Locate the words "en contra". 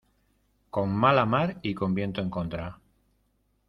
2.21-2.79